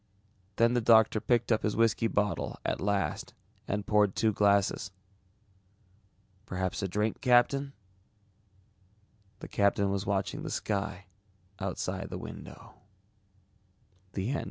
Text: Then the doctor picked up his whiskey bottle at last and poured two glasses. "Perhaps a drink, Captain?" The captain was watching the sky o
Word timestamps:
Then 0.55 0.73
the 0.73 0.81
doctor 0.81 1.21
picked 1.21 1.51
up 1.51 1.61
his 1.61 1.75
whiskey 1.75 2.07
bottle 2.07 2.57
at 2.65 2.81
last 2.81 3.35
and 3.67 3.85
poured 3.85 4.15
two 4.15 4.33
glasses. 4.33 4.89
"Perhaps 6.47 6.81
a 6.81 6.87
drink, 6.87 7.21
Captain?" 7.21 7.73
The 9.41 9.47
captain 9.47 9.91
was 9.91 10.07
watching 10.07 10.41
the 10.41 10.49
sky 10.49 11.05
o 11.59 11.75